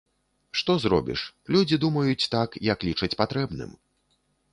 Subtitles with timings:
[0.59, 1.25] Што зробіш,
[1.55, 3.71] людзі думаюць так, як лічаць патрэбным!